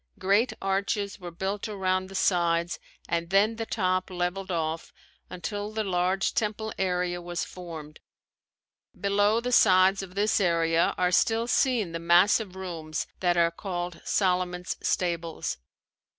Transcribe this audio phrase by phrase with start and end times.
[0.17, 4.91] Great arches were built around the sides and then the top leveled off
[5.29, 7.99] until the large temple area was formed.
[8.99, 14.01] Below the sides of this area are still seen the massive rooms that are called
[14.03, 15.59] Solomon's stables.